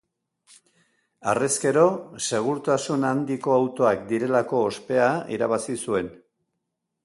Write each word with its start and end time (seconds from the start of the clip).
Harrezkero, 1.33 1.83
segurtasun 2.29 3.07
handiko 3.11 3.53
autoak 3.61 4.03
direlako 4.13 4.65
ospea 4.73 5.07
irabazi 5.39 5.81
zuen. 5.89 6.15